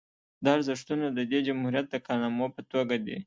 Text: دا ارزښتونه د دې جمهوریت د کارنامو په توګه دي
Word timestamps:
دا 0.43 0.49
ارزښتونه 0.57 1.05
د 1.11 1.19
دې 1.31 1.39
جمهوریت 1.47 1.85
د 1.89 1.95
کارنامو 2.07 2.47
په 2.55 2.61
توګه 2.71 2.95
دي 3.05 3.17